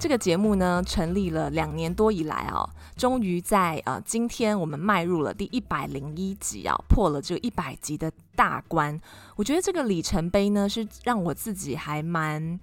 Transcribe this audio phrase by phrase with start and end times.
[0.00, 2.66] 这个节目呢，成立了两年多以来哦，
[2.96, 8.98] 终于在呃今天我们迈入了第一百零一集啊，破了这个一百集的大关。
[9.36, 12.58] 我觉得这个里程碑呢，是让我自己还蛮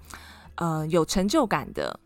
[0.55, 1.99] 呃有成就感的。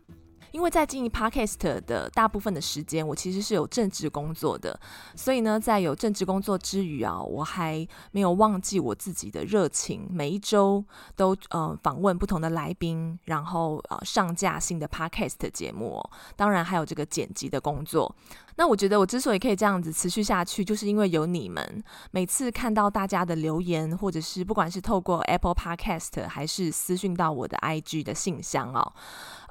[0.52, 4.78] 因为在经营 Podcast 的大部分的时间，我其实是有政治工作的，
[5.16, 10.84] 所以呢，在有政治工作之余啊，我还没有忘记我自己的热情，每一周
[11.16, 16.02] 都呃访问不同的来宾，然后呃上架新的 Podcast 节目，
[16.36, 18.14] 当然还有这个剪辑的工作。
[18.56, 21.82] 那我觉得我之所以可以这样子持续下去，就是因为有你们。
[22.10, 28.92] 每次看到大家的留言，或者是不管是透过 Apple Podcast 还是私讯到我的 IG 的信箱哦。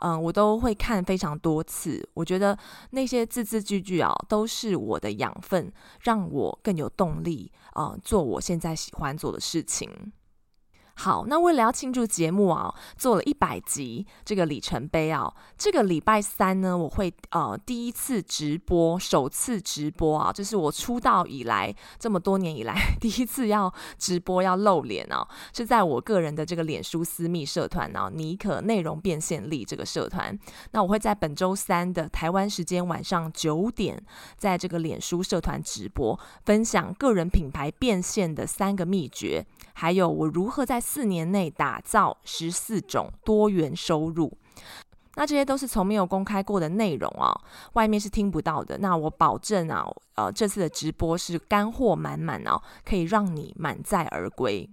[0.02, 2.07] 嗯，我都会看非常多次。
[2.13, 2.57] 我觉得
[2.91, 9.89] 那些字字句句啊，都是我的养分，让我更有动力啊，做我现在喜欢做的事情。
[11.02, 30.38] 好，那为了要庆祝节目啊，做了一百集这个里程碑啊，这个礼拜三呢，我会呃第一次直播，首次直播啊，就是我出道以来这么多年以来 第一次要直播要露脸啊，是在我个人的这个脸书私密社团啊，尼可内容变现力这个社团。
[30.69, 33.99] 那我会在本周三的台湾时间晚上九点，
[34.38, 44.38] 在这个脸书社团直播，分享个人品牌变现的三个秘诀，还有我如何在四年内打造十四种多元收入，
[45.16, 47.31] 那这些都是从没有公开过的内容哦，
[47.73, 48.78] 外面是听不到的。
[48.78, 54.69] 那我保证啊，呃，这次的直播是干货满满哦，可以让你满载而归。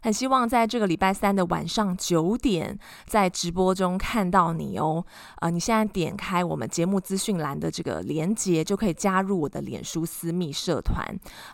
[0.00, 5.04] 很希望在这个礼拜三的晚上九点，在直播中看到你哦。
[5.40, 11.04] 呃，你现在点开我们节目资讯栏的这个连接，就可以加入我的脸书私密社团。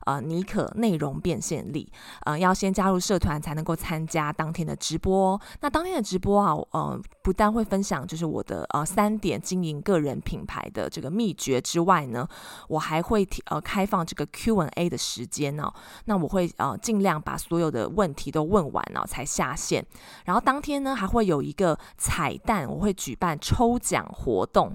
[0.04, 1.90] 呃，尼可内容变现力。
[2.26, 5.40] 呃，要先加入社团才能够参加当天的直播哦。
[5.60, 12.28] 那当天的直播啊，呃，不但会分享就是我的呃三点经营个人品牌的这个秘诀之外呢，
[12.68, 15.72] 我还会呃开放这个 Q&A 的时间哦。
[16.04, 18.33] 那我会呃尽量把所有的问题。
[18.34, 19.86] 都问完了才下线，
[20.24, 24.74] 然后当天呢还会有一个彩蛋，我会举办抽奖活动。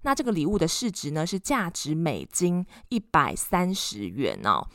[0.00, 4.66] 那这个礼物的市值呢是价值美金一百三十元哦。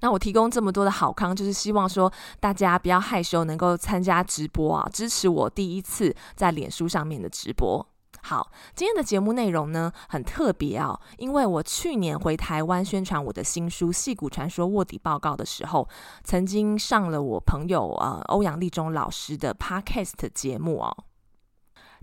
[0.00, 7.84] 那我提供这么多的好康，就是希望说大家不要害羞，能够参加直播啊，支持我第一次在脸书上面的直播。
[8.28, 15.88] 好，今天的节目内容呢很特别啊，因为我去年回台湾宣传我的新书《戏骨传说卧底报告》的时候，
[16.24, 21.04] 曾经上了我朋友呃欧阳立中老师的 Podcast 节目哦。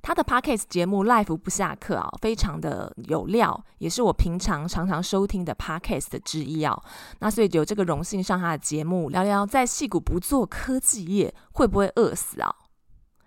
[0.02, 6.75] 他的 Podcast 节目 Life 不下课啊，非常的有料，也是我平常常常收听的 Podcast 之一啊。
[7.19, 12.64] 那所以有这个荣幸上他的节目，聊聊在戏骨不做科技业会不会饿死啊？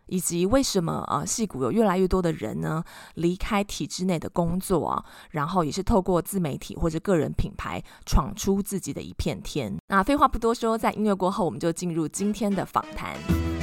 [0.08, 2.82] 以及为什么呃，戏骨有越来越多的人呢
[3.14, 9.76] 离开体制内的工作啊，然后也是透过自媒体或者个人品牌闯出自己的一片天。
[9.88, 13.57] 那废话不多说，在音乐过后，我们就进入今天的访谈。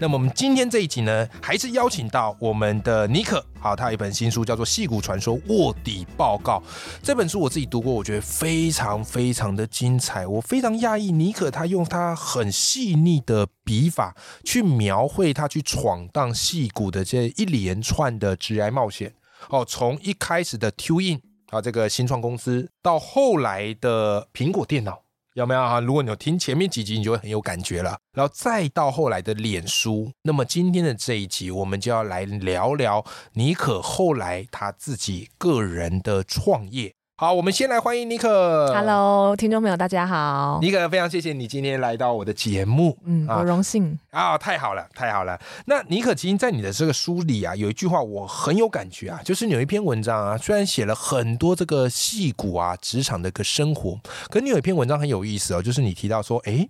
[0.00, 6.60] 那么我们今天这一集呢，还是邀请到我们的尼可，好，他有一本新书叫做《戏骨传说卧底报告》。
[7.02, 10.24] 这本书我自己读过，我觉得非常非常的精彩。
[10.24, 19.12] 我非常讶异尼可他用他很细腻的笔法去描绘他去闯荡戏骨的这一连串的职涯冒险。
[19.50, 21.18] 哦，从一开始的 TuneIn
[21.50, 25.02] 啊这个新创公司，到后来的苹果电脑。
[25.38, 25.78] 有没有啊？
[25.78, 27.96] 如果你有听前面几集，你就会很有感觉了。
[28.12, 33.04] 然后再到后来的脸书，那么今天的这一集，我们就要来聊聊
[33.34, 36.92] 尼可后来他自己个人的创业。
[37.20, 38.72] 好，我们先来欢迎尼克。
[38.72, 40.60] Hello，听众朋友，大家好。
[40.62, 42.96] 尼克，非常谢谢你今天来到我的节目。
[43.04, 45.36] 嗯，我荣幸啊，啊，太好了，太好了。
[45.66, 53.98] 那尼克，其实在你的这个书里啊，有一句话我很有感觉啊，就是你有一篇文章啊，虽然写了很多这个戏骨啊职场的一个生活，
[54.30, 56.68] 可你有一篇文章很有意思哦，就是你提到说，哎，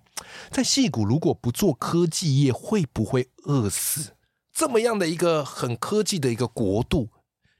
[0.49, 4.13] 在戏骨如果不做科技业，会不会饿死？
[4.51, 7.09] 这么样的一个很科技的一个国度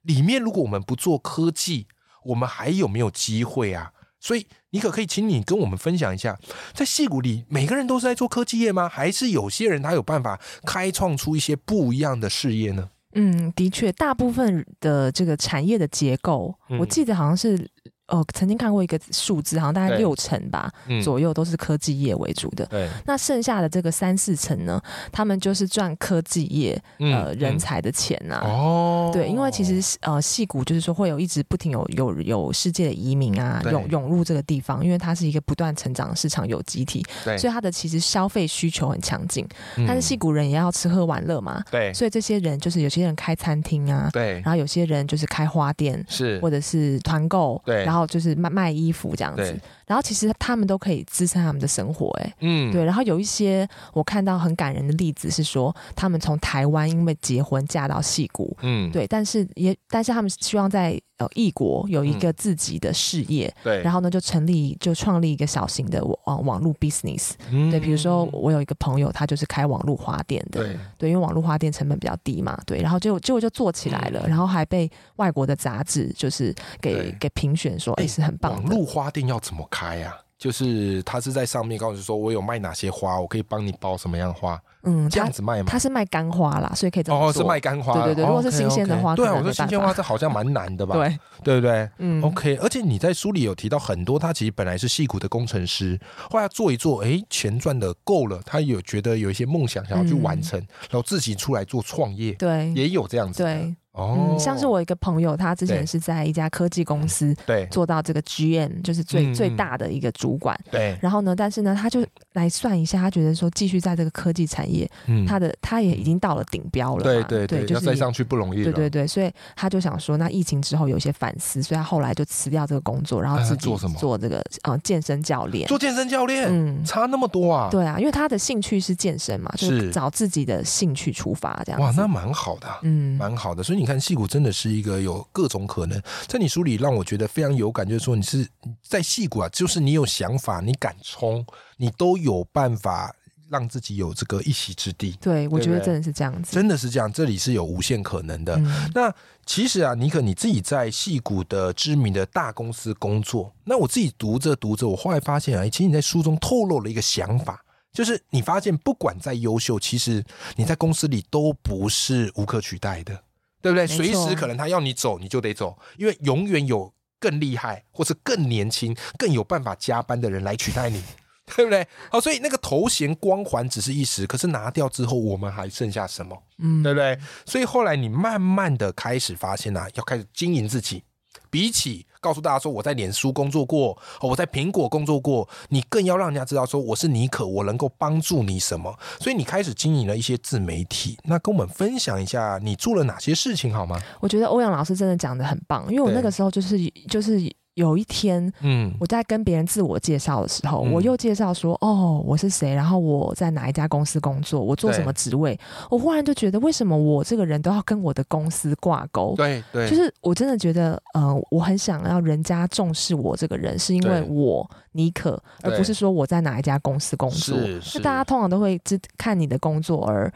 [0.02, 1.86] 里面，如果我们不做科技，
[2.30, 3.92] 我们还有没有机会啊？
[4.20, 6.38] 所以你可可以请你跟我们分享一下，
[6.74, 8.90] 在戏谷里，每个人都是在做科技业吗？
[8.90, 12.90] 还是有些人他有办法开创出一些不一样的事业呢？
[13.16, 17.70] 嗯，的确，大部分的这个产业的结构，嗯、我记得好像是。
[18.10, 22.66] 哦，曾经看过一个数字，好像大概六成吧、嗯、左右都是科技业为主的。
[22.66, 28.48] 对，那剩下的这个三四成呢，他们就是赚科技业、嗯、呃人才的钱呐、啊。
[28.48, 37.06] 哦，对，因为其实呃，戏谷就是说会有一直不停有有有世界的移民啊涌涌入这个地方，因为它是一个不断成长的市场有机体，
[37.38, 39.48] 所以它的其实消费需求很强劲。
[39.88, 47.99] 但是戏谷人也要吃喝玩乐嘛，对，所以这些人就是有些人开餐厅啊，对，然后有些人就是开花店，是或者是团购，对，然后。
[48.08, 49.60] 就是卖卖衣服这样子。
[49.86, 52.84] 然后其实他们都可以支撑他们的生活，哎，嗯，对。
[52.84, 59.08] 然后有一些我看到很感人的例子是说，他们从台湾因为结婚嫁到戏谷，嗯，对。
[59.08, 63.82] 但是也，但是他们希望在呃异国有一个自己的事业，嗯、对。
[63.82, 67.80] 然后呢，就成立就创立一个小型的网网络 business，嗯，对。
[67.80, 71.10] 比如说我有一个朋友，他就是开网络花店的，对，对。
[71.10, 72.82] 因为网络花店成本比较低嘛，对。
[72.82, 78.62] 然后就结果就做起来了，嗯、然后还被外国的杂志就是给给评选说，哎，是很棒的。
[78.62, 79.80] 网络花店要怎么开？
[79.80, 85.66] 开呀，就是他是在上面告诉说，我有卖哪些花，我可以帮你包什么样花，嗯，这样子卖吗？
[85.68, 87.28] 他是卖干花啦，所以可以这么。
[87.28, 88.26] 哦，是卖干花，对对对。
[88.26, 90.96] 如果是新鲜的花，对啊，我说新鲜花这好像蛮难的吧？
[90.98, 91.90] 对，对不对？
[91.98, 92.56] 嗯，OK。
[92.62, 96.00] 而且你在书里有提到很多，他其实本来是戏骨的工程师，
[96.32, 100.58] 后来做一做，哎，钱赚的够了，他有觉得有一些梦想想要去完成，
[100.90, 103.76] 然后自己出来做创业，对，也有这样子，对。
[103.98, 110.98] 嗯，像是我一个朋友，他之前是在一家科技公司，对，做到这个 GM，就是最、嗯、最大的一个主管，对。
[111.02, 123.98] 然后呢，但是呢，他就来算一下，他觉得说继续在这个科技产业，嗯，他的他也已经到了顶标了，对对对，就是再上去不容易，对对对，所以他就想说，那疫情之后有一些反思，所以他后来就辞掉这个工作，然后自己做什么？
[124.00, 127.68] 做这个呃健身教练，做健身教练，嗯，差那么多啊？
[127.70, 129.90] 对啊，因为他的兴趣是健身嘛，就是。
[129.90, 131.82] 找自己的兴趣出发这样。
[131.82, 133.64] 哇，那蛮好的，嗯，蛮好的。
[133.64, 134.70] 所以你看，戏骨真的是。
[134.70, 138.48] 一个有各种可能，在你书里让我觉得非常有感，就是说你是
[138.82, 141.46] 在戏骨啊，就是你有想法，你敢冲，
[141.78, 143.14] 你都有办法
[143.50, 145.18] 让自己有这个一席之地。
[145.20, 148.56] 对，我觉得真的是这样子，真的是这样，这里是有无限可能的。
[148.58, 149.14] 嗯、那
[149.46, 160.24] 其实啊，尼克你自己在戏谷的知名的大公司工作，那我自己读着读着，我后来发现啊，其实你在书中透露了一个想法，就是你发现不管再优秀，其实
[160.56, 163.20] 你在公司里都不是无可取代的。
[163.62, 163.86] 对不对？
[163.88, 171.04] 随时可能他要你走，你就得走，因为永远有更厉害，或是更年轻、更有办法加班的人来取代你，
[171.56, 171.88] 对不对？
[172.10, 176.42] 好，所以那个头衔光环只是一时，可是拿掉之后，我们还剩下什么？
[176.60, 177.20] 嗯，对不对？
[177.46, 181.04] 所以后来你慢慢的开始发现啊，要开始经营自己。
[181.52, 188.94] 比起告诉大家说我在脸书工作过，我在苹果工作过，你更要让人家知道说我是尼可，我能够帮助你什么。
[189.20, 194.00] 所以你开始经营了一些自媒体，那跟我们分享一下你做了哪些事情好吗？
[194.20, 196.78] 我觉得欧阳老师真的讲的很棒，因为我那个时候就是
[197.08, 197.40] 就是。
[197.80, 205.58] 有一天，嗯，我在跟别人自我介绍的时候，嗯、我又介绍说，哦，我是谁，然后我在哪一家公司工作，我做什么职位，
[205.90, 209.34] 我忽然就觉得，为什么我这个人都要跟我的公司挂钩？
[209.38, 217.56] 对对，就是我真的觉得，呃，我很想要人家重视我这个人，是因为我尼可，而不是说我在哪一家公司工作。
[217.96, 220.32] 那大家通常都会只看你的工作而，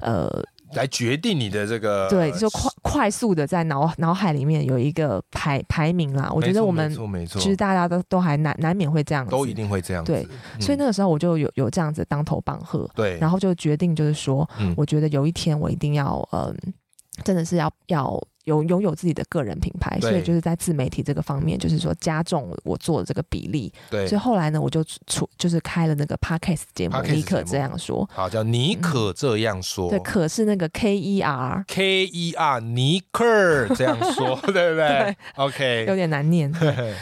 [0.00, 0.30] 呃。
[0.74, 6.30] 来决定你的这个对，就快快速的在脑脑海里面有一个排排名啦。
[6.34, 10.12] 我觉得我们没错没错，其实大家都都还难难免会这样子，都一定会这样子。
[10.12, 10.26] 对，
[10.60, 16.54] 所以那个时候我就有有这样子当头棒喝，对，然后就决定就是说，我觉得有一天我一定要嗯，
[17.24, 18.22] 真的是要要。
[18.44, 23.72] 有拥有自己的个人品牌，所以就是在自媒体这个方面，就是说加重我做的这个比例。
[23.90, 29.88] 对，所以后来呢，我就出就是开了那个 Podcast 节目，尼可这样说，好，叫尼可这样说。
[29.88, 36.52] 对，可是那个 K E R K E R 尼可这样说， 对不对？OK，有点难念。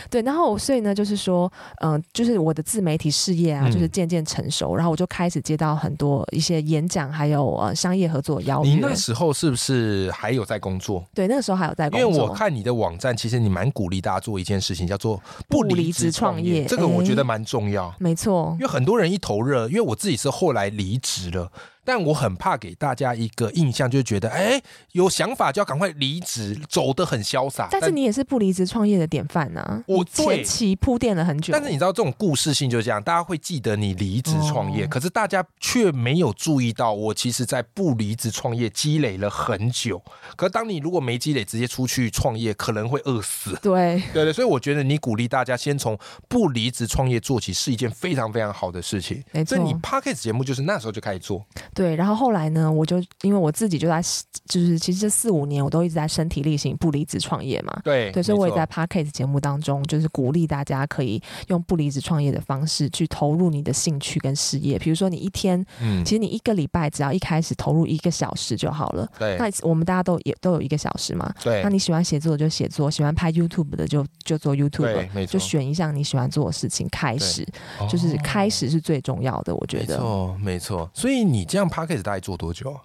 [0.09, 8.71] 对， 然后所以呢，就是说，嗯，就是我的自媒体事业啊，就是渐渐成熟，然后我就开始接到很多一些演讲，还有呃商业合作邀约。
[8.71, 11.05] 你那时候是不是还有在工作？
[11.13, 11.32] 对。
[11.33, 16.67] 那个时候还有在工作，因为我看你的网站，其实你蛮鼓励大家做一件事情，叫做不离职创业。
[16.67, 18.55] 这个我觉得蛮重要，欸、没错。
[18.61, 21.51] 因为很多人一头热，因为我自己是后来离职了，
[21.85, 24.63] 但我很怕给大家一个印象，就是觉得，哎、欸，
[24.93, 27.69] 有想法就要赶快离职，走得很潇洒。
[27.71, 31.53] 但是你也是不离职创业的典范呐、啊，我前期铺垫了很久。
[31.53, 40.01] 但是你知道这种故事性就是这样，大家会记得你离职创业，哦、可是大家却没有注意到，我其实在不离职创业积累了很久。
[40.37, 43.59] 可当你如果没积累，直接出去创业，可能会饿死。
[43.61, 45.99] 对对对，所以我觉得你鼓励大家先从
[46.29, 49.23] 不离职创业做起，是一件非常非常好的事情。
[49.47, 51.45] 所以你 Podcast 节目就是那时候就开始做。
[51.75, 54.03] 对，然后后来呢，我就因为我自己就在，
[54.47, 57.81] 就是其实这四五年我都一直在身体力行不离职创业嘛。
[57.83, 64.79] 对，对，所以我也在 Podcast 节目当中，就是鼓励大家可以用不离职创业的方式去投入你的兴趣跟事业。
[64.79, 69.09] 比如说你一天，嗯，其实你一个礼拜只要一开始投入一个小时就好了。
[69.19, 71.33] 对，那我们大家都也都有一个小时嘛。
[71.43, 77.47] 对，那你喜欢写作的就写作，喜欢拍 YouTube 的就就做 YouTube，对，没错，就选一项你喜欢做的事情开始，
[77.91, 79.97] 就是开始是最重要的，我觉得。
[79.97, 80.91] 没错，没错。
[80.93, 82.81] 所以你这样 Podcast 大概做多久啊？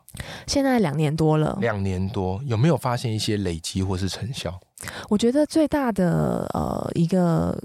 [0.48, 1.58] 现在两年多了。
[1.62, 4.60] 两年多，有没有发现一些累积或是成效？
[5.10, 7.62] 我觉得最大的呃一个。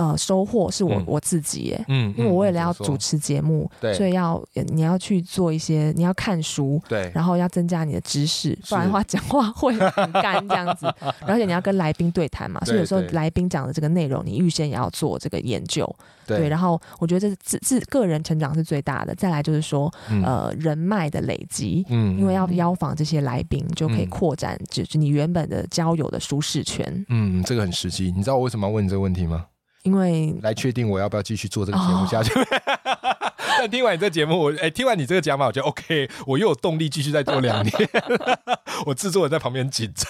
[0.00, 4.42] 呃，收获是我、嗯、我自己耶，嗯，因为我为了要主持节目，对，所以要
[4.72, 10.86] 你要去做一些，你要看书，对，然后要增加你的知识，不然的话讲话会很干这样子。
[11.26, 15.84] 而且你要跟来宾对谈嘛，所以有时候来宾讲的这个内容，你预先也要做这个研究，
[16.26, 16.38] 对。
[16.38, 19.14] 对，然后我觉得这是自自个人成长是最大的。
[19.14, 27.04] 再来就是说，嗯、呃，人脉的累积，嗯，因为要邀访这些来宾，就可以扩展就是你原本的交友的舒适圈。
[27.10, 28.10] 嗯，这个很实际。
[28.16, 29.44] 你知道我为什么要问你这个问题吗？
[29.82, 32.32] 因为来确定我要不要继续做这个节目下去。
[32.38, 32.79] 哦。
[33.60, 37.74] 但听完你这个节目，我哎，听完你这个讲法，我觉得 OK，我又有动力继续再做两年。
[38.86, 40.08] 我制作人在旁边紧张，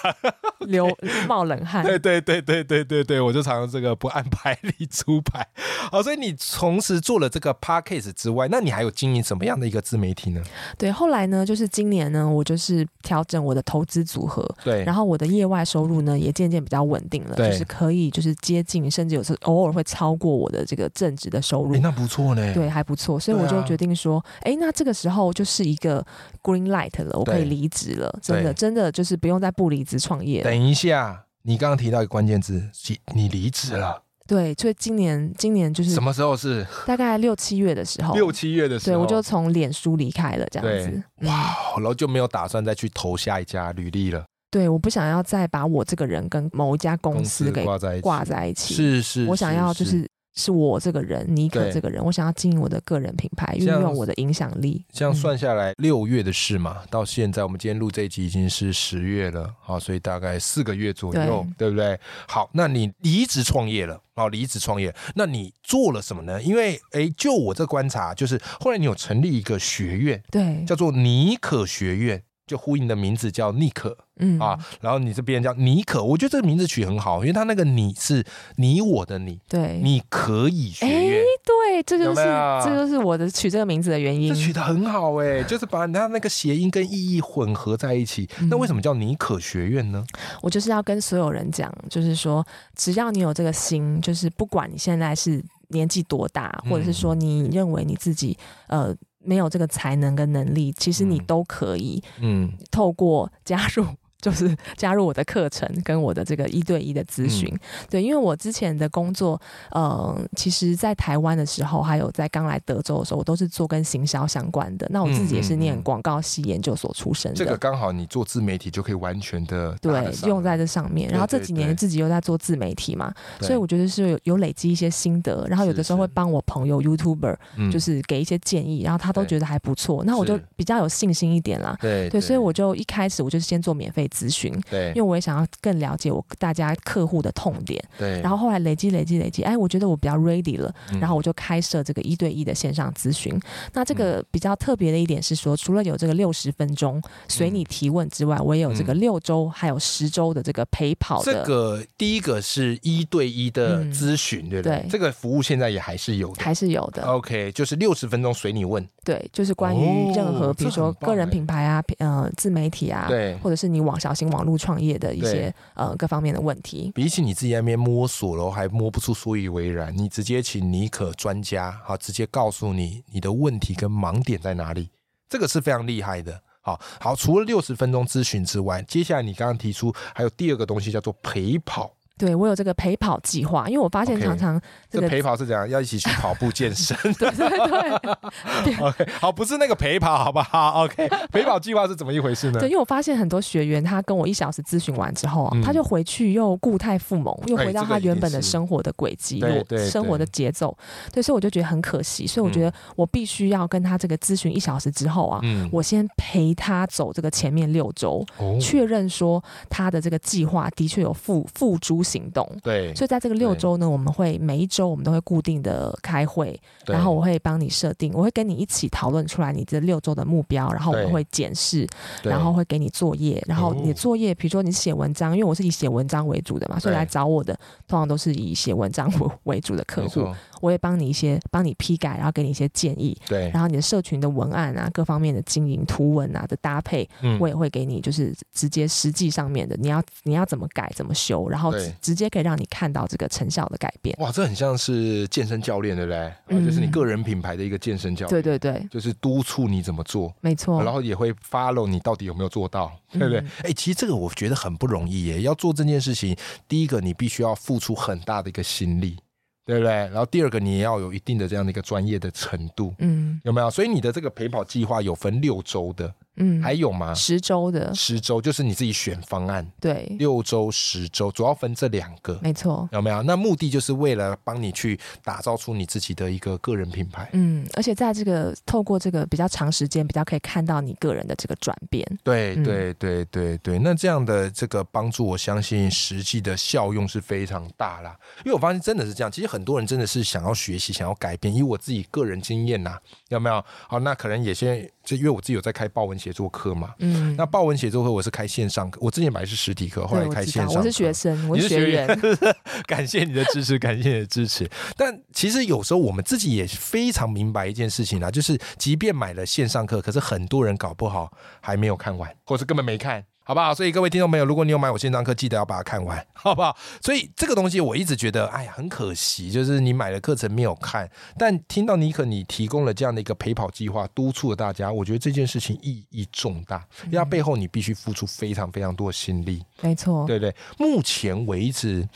[0.59, 0.87] 流
[1.27, 1.83] 冒冷汗。
[1.83, 5.45] 对对对对对对对，我就常常这个不按牌 理出牌。
[5.91, 10.41] 好，所以你同时做了这个 Podcast 之外，那你还有经营什么样的一个自媒体呢？
[10.77, 21.75] 对，后来呢，就是今年呢，我就是调整我的投资组合，对，然后我的业外收入呢也渐渐比较稳定了，就是可以就是接近，甚至有时候偶尔会超过我的这个正职的收入。
[21.81, 26.05] 那不错呢，对，还不错，所以我就决定说，哎、啊，那这个时候就是一个
[26.43, 30.43] green light 了，我可以离职了，真的，真的就是不用再不离职创业了。
[30.43, 32.69] 等一下，你刚刚提到一个关键字，
[33.13, 34.03] 你离职了。
[34.27, 36.65] 对，所以今年今年就是什么时候是？
[36.85, 38.13] 大概六七月的时候。
[38.15, 41.03] 六七月的时候，对，我就从脸书离开了，这样子。
[41.27, 44.23] 哇，然后就没有打算再去投下一家履历了。
[44.49, 47.99] 对，我不想要再把我这个人跟某一家公司给挂在。
[47.99, 48.73] 挂在一起。
[48.73, 50.07] 是是，我想要就是。
[50.35, 54.85] 是我这个人，尼可这个人，我想要经营我的个人品牌，运用我的影响力。
[54.91, 61.99] 这样算下来，六月的事嘛，到现在我们今天录这一集已经是十月了，好，所以大概四个月左右，对，对不对？
[62.27, 66.41] 好，那你离职创业了，好，离职创业，那你做了什么呢？
[66.41, 72.23] 因为，哎，就我这观察，就是后来你有成立一个学院，对，叫做尼可学院。
[72.47, 78.25] 就呼应的名字叫尼可，嗯啊，然后你这边叫尼可，我觉得这个名字取很好，因为他那个你是
[78.57, 82.21] 你我的你，对，你可以学院，哎，对，这就是
[82.63, 88.27] 这就是我的取这个名字的原因，这取的很好哎，就是把他那个谐音跟意义混合在一起。
[88.49, 90.03] 那为什么叫尼可学院呢？
[90.41, 92.45] 我就是要跟所有人讲，就是说，
[92.75, 98.93] 只要你有这个心，就是不管你现在是年纪多大，或者是说你认为你自己呃。
[99.23, 103.85] 没有这个才能跟能力，其实你都可以，嗯，透过加入。
[104.21, 107.59] 就是 加入我的课程，跟我的这个一对一的咨询，嗯、
[107.89, 109.39] 对，因为我之前的工作，
[109.71, 114.87] 嗯、呃，其实，在台湾的时候，还有在刚来德州的时候，我都是做跟行销相关的。
[114.91, 119.91] 那我自己也是念广告系研究所出身的，这个刚好你做自媒体就可以完全的对
[120.27, 121.09] 用在这上面。
[121.09, 125.47] 然后这几年自己又在做自媒体嘛，所以我觉得是有有累积一些心得。
[125.47, 127.35] 然后有的时候会帮我朋友 YouTuber，
[127.71, 131.77] 就是给一些建议，然后他都觉得还不错，那我就比较有信心一点啦。
[131.81, 134.07] 对对，所以我就一开始我就先做免费。
[134.13, 138.19] 咨询，对，因为我也想要更了解我大家客户的痛点，对。
[138.21, 143.39] 然后后来累积累积累积，哎，我觉得我比较 ready 了，嗯、然后我就开设这个一对一的线上咨询。
[143.73, 151.31] 那这个比较特别的一点是说，除了有这个六十分钟随你提问之外，嗯、我也有这个六周还有十周的这个陪跑的。
[151.31, 154.77] 这个第一个是一对一的咨询，嗯、对不对？
[154.79, 157.03] 对，这个服务现在也还是有的，还是有的。
[157.03, 163.97] OK，就是六十分钟随你问，对，就是关于任何、哦、比如说个人品牌啊，呃，自媒体啊，对，或者是你网。
[164.01, 174.89] 小型网络创业的一些呃各方面的问题，比起你自己在那边摸索了，还摸不出所以为然，你直接请尼可专家好，直接告诉你你的问题跟盲点在哪里，
[175.29, 176.41] 这个是非常厉害的。
[176.63, 181.93] 好好，除了六十分钟咨询之外，接下来你刚刚提出还有第二个东西叫做陪跑。
[182.17, 185.67] 对，我有这个陪跑计划，因为我发现常常这个陪跑是怎样？
[185.67, 186.95] 要一起去跑步健身？
[187.17, 188.75] 对对对。
[188.79, 192.59] OK，好，不是那个陪跑，好不好？OK，陪跑计划是怎么一回事呢？
[192.59, 200.77] 对，因为我发现很多学员他跟我一小时咨询完之后，嗯、他就回去又固态复萌，又回到他原本的生活的轨迹，对对，生活的节奏。
[201.11, 208.23] 对，所以我就觉得很可惜，所以我觉得我必须要跟他这个咨询一小时之后啊，嗯、我先陪他走这个前面六周，
[208.61, 212.47] 确、哦、认说他的这个计划的确有付付诸行动。
[212.63, 221.87] 对，所以在这个六周呢，我们会每一周我们都会固定的开会，然后我会帮你设定，我会跟你一起讨论出来你这六周的目标，然后我们会检视，
[222.23, 227.53] 然后会给你作业，然后你作业，比如说你写文章，因为我是以写文章为主的嘛，所以来找我的
[227.87, 230.27] 通常都是以写文章为 为主的客户。
[230.61, 233.17] 我会帮你一些，帮你批改，然后给你一些建议。
[233.27, 244.15] 对，然后你的社群的文案啊，各方面的经营图文啊的搭配，嗯，我也会给你，就是直接实际上面的，你要你要怎么改，怎么修，然后直接可以让你看到这个成效的改变。
[244.19, 246.33] 哇，这很像是健身教练，对不对？
[246.47, 248.29] 嗯，就是你个人品牌的一个健身教练。
[248.29, 250.83] 对对对，就是督促你怎么做，没错。
[250.83, 253.39] 然后也会 follow 你到底有没有做到，对不对？
[253.39, 256.35] 哎，嗯，其实这个我觉得很不容易耶，要做这件事情，
[256.67, 259.17] 第一个你必须要付出很大的一个心力。
[259.65, 259.91] 对不对？
[259.91, 263.69] 然后第二个，你也要有一定的这样的一个专业的程度，嗯，有没有？
[263.69, 266.13] 所以你的这个陪跑计划有分六周的。
[266.37, 267.13] 嗯，还有吗？
[267.13, 269.69] 十周的，十周就是你自己选方案。
[269.79, 272.87] 对，六周、十周，主要分这两个，没错。
[272.93, 273.21] 有没有？
[273.23, 277.29] 那目的就是为了帮你去打造出你自己的一个个人品牌。
[277.33, 282.05] 嗯，而且在这个透过这个比较长时间，比较可以看到你个人的这个转变。
[282.23, 283.79] 对，对，对，对，对。
[283.79, 288.17] 那这样的这个帮助，我相信实际的效用是非常大啦。
[288.45, 291.53] 因为我发现真的是这样，其实很多人真的是想要学习，想要改变。
[291.53, 292.97] 以我自己个人经验呐，
[293.27, 293.63] 有没有？
[293.89, 294.89] 好，那可能也先。
[295.03, 300.79] 就因为我自己有在开豹文写作课嘛，嗯，那豹文写作课我是开线上课，我之前本来是实体课，后来开线上课。
[300.79, 302.19] 我是学生，我是学员。
[302.85, 304.69] 感谢你的支持，感谢你的支持。
[304.95, 313.25] 但其实有时候我们自己也非常明白一件事情啦，就是即便买了线上课，可是很多人搞不好还没有看完，或是根本没看。
[313.43, 313.73] 好不好？
[313.73, 316.77] 所以各位听众朋友，如果你有买我线上课，记得要把它看完，好不好？
[317.01, 321.09] 所以这个东西我一直觉得，哎呀，很可惜，就是你买了课程没有看。
[321.37, 329.63] 但听到尼克你提供了这样的一个陪跑计划，督促了大家，我觉得这件事情意义重大，因为它背后你必须付出非常非常多的心力。
[329.81, 330.55] 没错，对对。
[330.77, 332.07] 目前为止，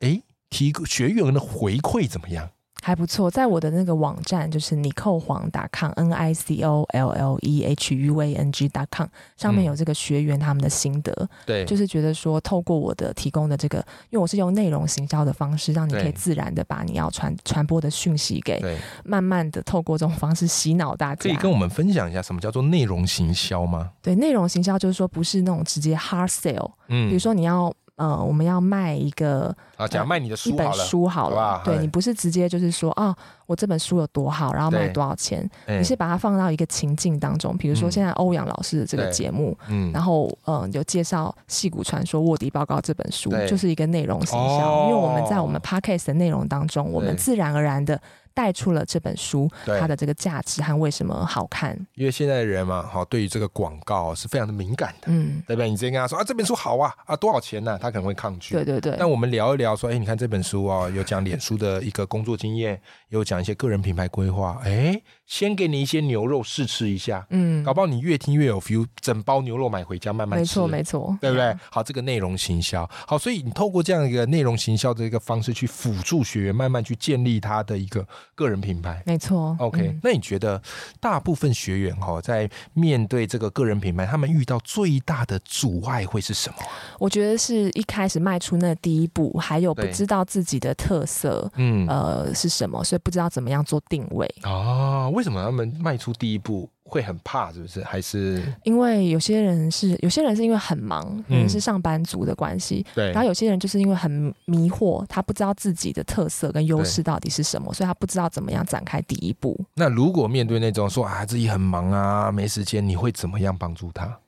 [0.00, 2.50] 哎，提学员的回馈怎么样？
[2.86, 9.06] 还不错，在我的那个网站，就是 Nicole Huang .com，N I C O L L E H U A N G .com
[9.38, 13.78] 上面有这个学员他们的心得，嗯、对，就是觉得说透过我的提供的这个，
[14.10, 18.62] 因为我是用内容行销的方式，让你可以自然的把你要传传播的讯息给，
[19.02, 21.22] 慢慢的透过这种方式洗脑大家。
[21.22, 23.92] 可以跟我们分享一下什么叫做内容行销吗？
[24.02, 27.72] 对，内容行销就是说不是那种直接 hard sell，嗯，比如说你要。
[27.96, 33.14] 呃，我们要卖一个啊，讲卖你的书一本书好了，好对，你不是直接就是说啊，
[33.46, 48.00] 我这本书有多好，然后卖多少钱，你是把它放到一个情境当中，比如说现在欧阳老师的这个节目，嗯，然后呃，有介绍《戏骨传说卧底报告》这本书，就是一个内容行销，哦、因为我们在我们 Podcast 的内容当中，我们自然而然的。
[48.34, 51.74] 带出了这本书它的这个价值和为什么好看？
[51.94, 55.70] 因为现在的人嘛，好，对于这个广告是非常的敏感的，嗯，对不对？
[55.70, 57.78] 你直接跟他说啊，这本书好啊，啊，多少钱呢？
[57.80, 58.54] 他可能会抗拒。
[58.54, 58.96] 对对对。
[58.98, 65.00] 那我们聊一聊，说，哎，你看这本书啊，有讲脸书的一个工作经验，有讲一些个人品牌规划，哎。
[65.26, 71.56] 先给你一些牛肉试吃一下，嗯，搞不好你越听越有 feel，整包牛肉买回家慢慢吃，没错没错，对不对？
[71.70, 79.56] 好，这个内容行销，好，所以你透过这样一个内容行销的一个方式去辅助学员慢慢去建立他的一个个人品牌，没错。
[79.58, 80.60] OK，嗯，那你觉得
[81.00, 86.56] 大部分学员哈在面对这个个人品牌，他们遇到最大的阻碍会是什么？
[86.98, 95.10] 我觉得是一开始迈出那第一步，还有不知道自己的特色，嗯呃是什么，所以不知道怎么样做定位哦。
[95.14, 97.52] 为什么他们迈出第一步会很怕？
[97.52, 97.82] 是不是？
[97.82, 102.84] 还是因为有些人是有些人是因为很忙，可能是上班族的关系。
[102.94, 103.10] 对。
[103.12, 109.58] 然后有些人就是因为很迷惑，他不知道自己的特色跟优势到底是什么，所以他不知道怎么样展开第一步。
[109.74, 114.18] 那如果面对那种说啊自己很忙啊没时间，你会怎么样帮助他？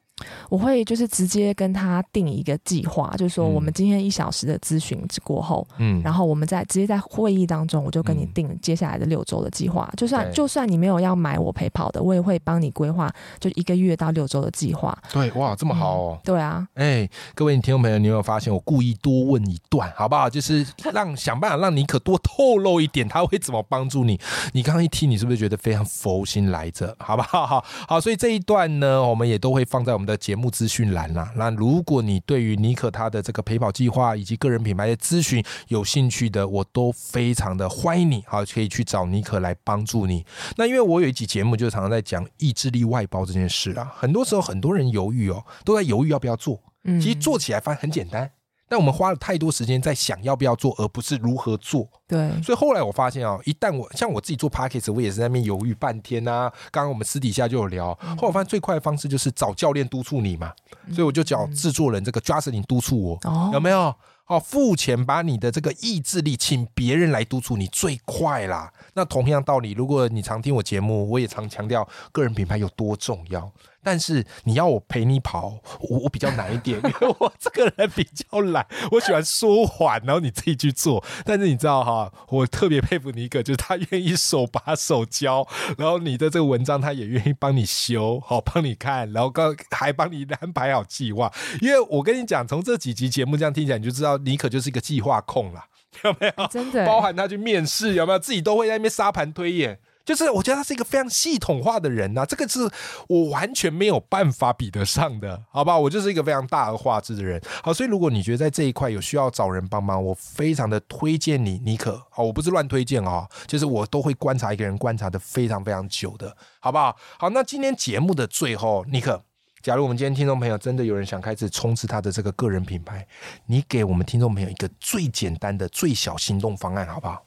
[0.48, 9.88] 我会就是直接跟他定一个计划，就是说我们今天一小时的咨询过后，嗯，然后我们在直接在会议当中，我就跟你定接下来的六周的计划。
[9.92, 14.96] 嗯、就算就算你没有要买我陪跑的，我也会帮你规划，就一个月到六周的计划。
[15.12, 16.18] 对，哇，这么好哦。
[16.18, 20.30] 嗯、对啊，哎、欸，各位听众朋友，你有没有发现我故意多问一段，好不好？
[20.30, 24.18] 就是 让想办法让你可多透露一点，他会怎么帮助你？
[24.52, 26.96] 你刚刚一听，你是不是觉得非常佛心来着？
[26.98, 27.46] 好不好？
[27.46, 31.32] 好，好，所以这一段呢，我们也都会放在我们的节节目资讯栏啦。
[31.36, 40.26] 那如果你对于尼可他的这个陪跑计划以及个人品牌的咨询有兴趣的，我都非常的欢迎你，好，可以去找尼可来帮助你。
[40.56, 46.60] 那因为我有一集节目就常常在讲意志力外包这件事啊，很多时候很多人犹豫哦，都在犹豫要不要做。
[46.84, 48.30] 其实做起来反而很简单。
[48.68, 51.88] 但我们花了太多时间在想要不要做，而不是如何做。
[52.08, 56.52] 对，所以后来我发现啊，一旦我像我自己做 Podcast，我也是在那边犹豫半天啊。
[56.70, 60.52] 刚刚我们私底下就有聊，后来我发现最快的方式就是找教练督促你嘛。
[60.92, 63.94] 所以我就找制作人这个 Justin 督促我，有没有？
[64.26, 68.72] 哦，付钱把你的这个意志力，请别人来督促你最快啦。
[68.94, 73.48] 那同样道理，如果你常听我节目，我也常强调个人品牌有多重要。
[73.86, 81.04] 但是你要我陪你跑，我我比较难一点，因 为我这个人比较懒，我喜欢说缓，然后你自己去做。
[81.24, 85.46] 但是你知道哈，我特别佩服你一个，就是他愿意手把手教，
[85.78, 91.32] 然后你的这个文章他也愿意帮你修，好帮你看，然后刚还帮你安排好计划。
[91.60, 95.64] 因为我跟你讲，从这几集节目这样听起来，你就知道尼可就是一个计划控啦，
[96.02, 96.46] 有没有？
[96.48, 98.18] 真的，包含他去面试，有没有？
[98.18, 99.78] 自己都会在那边沙盘推演。
[100.06, 102.60] 就是我觉得他是一个非常系统化的人呐、这个是
[103.08, 105.76] 我完全没有办法比得上的，好吧？
[105.76, 116.96] 我就是一个非常大而化之的人，好，所以如果你觉得在这一块有需要找人帮忙，我非常的推荐你，尼可，好，我不是乱推荐哦，就是我都会观察一个人，观察的非常非常久的，好不好？
[117.18, 119.20] 好，那今天节目的最后，尼可，
[119.60, 123.04] 假如我们今天听众朋友真的有人想开始冲刺他的这个个人品牌，
[123.46, 127.24] 你给我们听众朋友一个最简单的最小行动方案，好不好？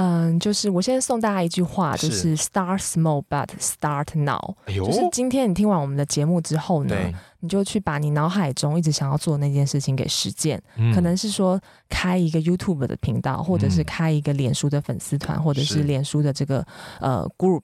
[0.00, 4.54] 嗯，就是我先送大家一句话，就是 Start small but start now。
[4.66, 6.94] 哎，就是今天你听完我们的节目之后呢，
[7.40, 10.92] 你就去把你脑海中一直想要做的那件事情给实践，嗯。
[10.94, 16.66] 可能是说开一个 YouTube 的频道，或者是开一个脸书的粉丝团，嗯，或者是脸书的这个
[17.00, 17.62] 呃 group，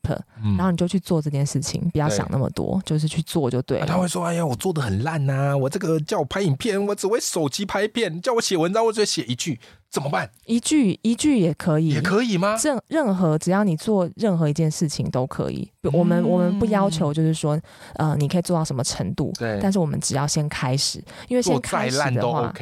[0.57, 3.85] 然后你就去做这件事情，不要想那么多，就是去做就对了。
[3.85, 9.59] 啊，他会说：“哎呀，我做的很烂呐，啊，我这个叫我拍影片，我只会手机拍片；叫我写文章，我只会写一句。”
[9.95, 10.29] 怎么办？
[10.47, 12.59] 一句一句也可以，也可以吗？
[12.61, 15.71] 任任何只要你做任何一件事情都可以。
[15.93, 17.57] 我们、嗯、我们不要求就是说，
[17.95, 19.33] 呃，你可以做到什么程度？
[19.39, 19.61] 对。
[19.65, 22.53] 但是我们只要先开始，因为先开始的话。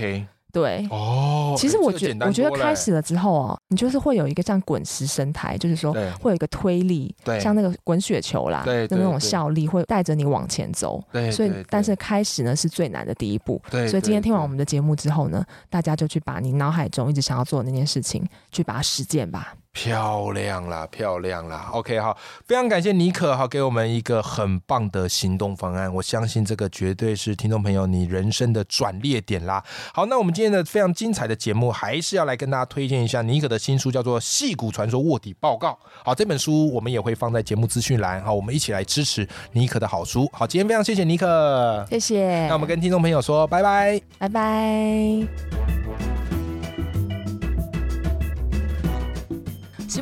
[0.52, 11.02] 对哦，其实我觉得，我觉得开始了之后哦，你就是会有一个像滚石生态，就是说会有一个推力，对，像那个滚雪球啦，对，的那种效力会带着你往前走。
[11.10, 13.60] 对，所以但是开始呢是最难的第一步。
[13.70, 19.54] 对，所以今天听完我们的节目之后呢，大家就去把你脑海中一直想要做的那件事情，去把它实践吧。
[19.72, 22.14] 漂亮啦，漂亮啦，OK 哈，
[22.46, 29.64] 非常感谢尼可哈，给我们一个很棒的行动方案，我相信这个绝对是听众朋友你人生的转捩点啦。
[29.94, 35.70] 好，那我们今天的非常精彩的节目，还是要来跟大家推荐一下尼可的新书，叫做《戏骨传说卧底报告》。
[36.04, 40.28] 好，这本书我们也会放在节目资讯栏，好，我们一起来支持尼可的好书。
[40.35, 42.46] 好，今天非常谢谢尼可，谢谢。
[42.46, 46.01] 那我们跟听众朋友说拜拜，拜拜。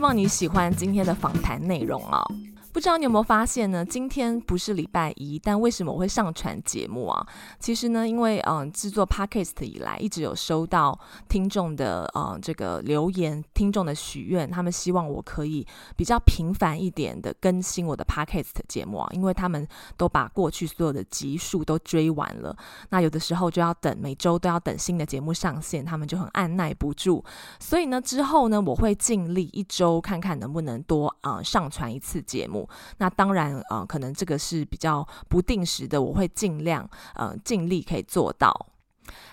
[0.00, 2.39] 希望你喜欢今天的访谈内容哦。
[2.72, 3.84] 不知道你有没有发现呢？
[3.84, 7.26] 今天不是礼拜一，但为什么我会上传节目啊？
[7.58, 10.96] 其实呢，因为嗯，制作 Podcast 以来，一直有收到
[11.28, 22.56] 听众的嗯这个留言，听众的许愿，他们希望我可以比较频繁一点的更新我的 Podcast 节目啊，因为他们都把过去所有的集数都追完了，
[22.90, 27.24] 那有的时候就要等每周都要等新的节目上线，他们就很按捺不住，
[27.58, 32.59] 所以呢，之后呢，我会尽力一周看看能不能多啊、上传一次节目。
[32.98, 38.66] 那当然，呃，可能这个是比较不定时的，我会尽量，呃，尽力可以做到。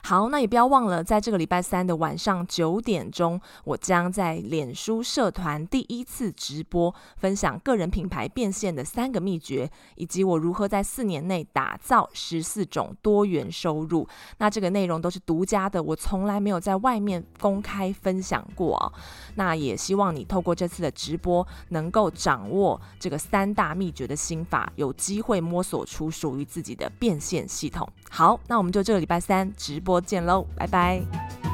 [0.03, 14.07] 好，那也不要忘了，在这个礼拜三的晚上九点钟，我将在脸书社团第一次直播，分享个人品牌变现的三个秘诀，以及我如何在四年内打造十四种多元收入。
[14.37, 18.93] 那这个内容都是独家的，我从来没有在外面公开分享过哦。
[19.35, 27.87] 那也希望你透过这次的直播，能够掌握这个三大秘诀的心法，有机会摸索出属于自己的变现系统。
[28.09, 31.46] 好，那我们就这个礼拜三直播见喽，拜拜。